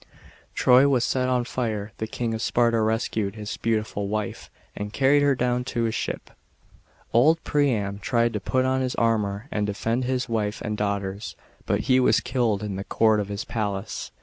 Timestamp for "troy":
0.55-0.87